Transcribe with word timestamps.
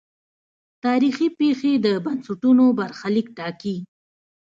تاریخي 0.85 1.27
پېښې 1.39 1.73
د 1.85 1.87
بنسټونو 2.05 2.65
برخلیک 2.79 3.27
ټاکي. 3.37 3.77